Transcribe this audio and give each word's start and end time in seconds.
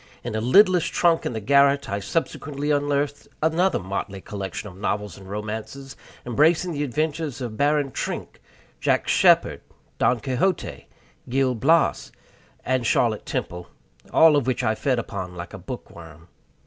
In 0.23 0.33
a 0.33 0.41
lidless 0.41 0.85
trunk 0.85 1.27
in 1.27 1.33
the 1.33 1.39
garret 1.39 1.87
I 1.87 1.99
subsequently 1.99 2.71
unearthed 2.71 3.27
another 3.43 3.77
motley 3.77 4.19
collection 4.19 4.67
of 4.67 4.75
novels 4.75 5.15
and 5.15 5.29
romances, 5.29 5.95
embracing 6.25 6.71
the 6.71 6.83
adventures 6.83 7.39
of 7.39 7.55
Baron 7.55 7.91
Trenck, 7.91 8.41
Jack 8.79 9.07
Sheppard, 9.07 9.61
Don 9.99 10.19
Quixote, 10.19 10.87
Gil 11.29 11.53
Blas, 11.53 12.11
and 12.65 12.83
Charlotte 12.83 13.27
Temple 13.27 13.67
all 14.11 14.35
of 14.35 14.47
which 14.47 14.63
I 14.63 14.73
fed 14.73 14.97
upon 14.97 15.35
like 15.35 15.53
a 15.53 15.59
bookworm. 15.59 16.29